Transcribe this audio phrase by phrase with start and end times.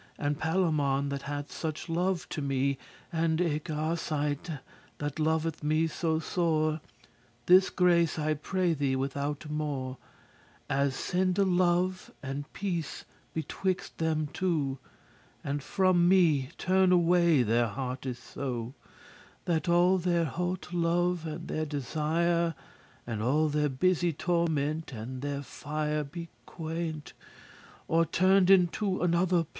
[0.17, 2.79] And Palamon, that hath such love to me,
[3.13, 4.49] And eke Arcite,
[4.97, 6.81] that loveth me so sore,
[7.45, 9.97] This grace I pray thee withoute more,
[10.67, 14.79] As sende love and peace betwixt them two:
[15.43, 18.73] And from me turn away their heartes so,
[19.45, 22.55] That all their hote love, and their desire,
[23.05, 27.13] And all their busy torment, and their fire, Be queint*,
[27.87, 29.49] or turn'd into another place.